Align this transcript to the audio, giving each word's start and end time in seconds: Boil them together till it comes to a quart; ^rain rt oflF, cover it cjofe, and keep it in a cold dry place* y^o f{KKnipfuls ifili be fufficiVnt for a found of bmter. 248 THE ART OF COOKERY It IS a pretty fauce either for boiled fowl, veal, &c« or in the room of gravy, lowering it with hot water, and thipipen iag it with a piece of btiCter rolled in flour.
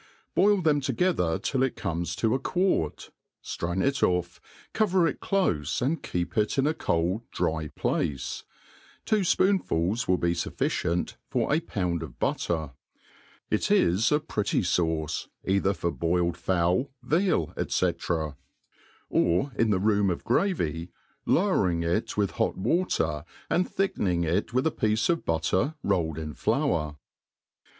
Boil 0.33 0.63
them 0.63 0.81
together 0.81 1.37
till 1.37 1.61
it 1.61 1.75
comes 1.75 2.15
to 2.15 2.33
a 2.33 2.39
quart; 2.39 3.11
^rain 3.43 3.85
rt 3.85 4.01
oflF, 4.01 4.39
cover 4.73 5.05
it 5.07 5.21
cjofe, 5.21 5.79
and 5.79 6.01
keep 6.01 6.35
it 6.39 6.57
in 6.57 6.65
a 6.65 6.73
cold 6.73 7.29
dry 7.29 7.67
place* 7.75 8.43
y^o 9.05 9.19
f{KKnipfuls 9.19 10.07
ifili 10.07 10.19
be 10.19 10.31
fufficiVnt 10.33 11.17
for 11.29 11.53
a 11.53 11.59
found 11.59 12.01
of 12.01 12.17
bmter. 12.17 12.47
248 12.47 12.49
THE 12.71 12.73
ART 12.73 12.73
OF 12.81 13.37
COOKERY 13.51 13.81
It 13.91 13.93
IS 13.93 14.11
a 14.11 14.19
pretty 14.19 14.61
fauce 14.61 15.27
either 15.45 15.73
for 15.75 15.91
boiled 15.91 16.35
fowl, 16.35 16.89
veal, 17.03 17.53
&c« 17.67 17.93
or 19.09 19.51
in 19.55 19.69
the 19.69 19.77
room 19.79 20.09
of 20.09 20.23
gravy, 20.23 20.89
lowering 21.27 21.83
it 21.83 22.17
with 22.17 22.31
hot 22.31 22.57
water, 22.57 23.23
and 23.51 23.69
thipipen 23.69 24.23
iag 24.25 24.25
it 24.25 24.51
with 24.55 24.65
a 24.65 24.71
piece 24.71 25.09
of 25.09 25.23
btiCter 25.23 25.75
rolled 25.83 26.17
in 26.17 26.33
flour. 26.33 26.97